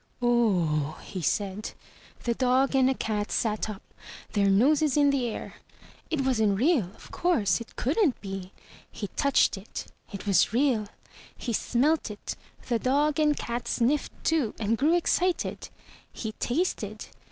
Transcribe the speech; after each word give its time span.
"Oh 0.19 0.97
h 0.99 1.05
h!'' 1.09 1.13
he 1.13 1.21
said. 1.21 1.73
The 2.23 2.33
dog 2.33 2.73
and 2.73 2.89
the 2.89 2.95
cat 2.95 3.31
sat 3.31 3.69
up, 3.69 3.83
their 4.33 4.49
noses 4.49 4.97
in 4.97 5.11
the 5.11 5.27
air. 5.27 5.57
It 6.09 6.21
wasn't 6.21 6.57
real, 6.57 6.85
of 6.95 7.11
course. 7.11 7.61
It 7.61 7.75
couldn't 7.75 8.19
be. 8.19 8.51
He 8.91 9.09
touched 9.09 9.57
it. 9.59 9.85
It 10.11 10.25
was 10.25 10.53
real. 10.53 10.87
He 11.37 11.53
smelt 11.53 12.09
it. 12.09 12.35
The 12.67 12.79
dog 12.79 13.19
and 13.19 13.37
cat 13.37 13.67
sniffed 13.67 14.23
too 14.23 14.55
and 14.59 14.75
grew 14.75 14.95
excited. 14.97 15.69
He 16.11 16.31
tasted. 16.31 17.05